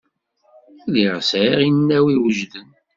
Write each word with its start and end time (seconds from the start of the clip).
Lliɣ 0.87 1.17
sɛiɣ 1.29 1.59
inaw 1.67 2.05
iwejden. 2.13 2.69